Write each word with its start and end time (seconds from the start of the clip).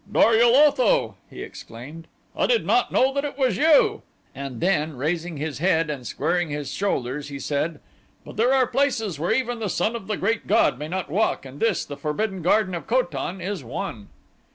"Dor 0.11 0.33
ul 0.33 0.55
Otho!" 0.55 1.15
he 1.29 1.43
exclaimed, 1.43 2.07
"I 2.35 2.47
did 2.47 2.65
not 2.65 2.91
know 2.91 3.13
that 3.13 3.23
it 3.23 3.37
was 3.37 3.55
you," 3.57 4.01
and 4.33 4.59
then, 4.59 4.97
raising 4.97 5.37
his 5.37 5.59
head 5.59 5.91
and 5.91 6.07
squaring 6.07 6.49
his 6.49 6.71
shoulders 6.71 7.27
he 7.29 7.37
said, 7.37 7.79
"but 8.25 8.35
there 8.35 8.51
are 8.51 8.65
places 8.65 9.19
where 9.19 9.31
even 9.31 9.59
the 9.59 9.69
son 9.69 9.95
of 9.95 10.07
the 10.07 10.17
Great 10.17 10.47
God 10.47 10.79
may 10.79 10.87
not 10.87 11.11
walk 11.11 11.45
and 11.45 11.59
this, 11.59 11.85
the 11.85 11.97
Forbidden 11.97 12.41
Garden 12.41 12.73
of 12.73 12.87
Ko 12.87 13.03
tan, 13.03 13.41
is 13.41 13.63
one." 13.63 14.07